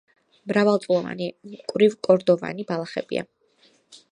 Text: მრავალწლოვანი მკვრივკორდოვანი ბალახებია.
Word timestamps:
მრავალწლოვანი 0.51 1.27
მკვრივკორდოვანი 1.51 2.67
ბალახებია. 2.73 3.27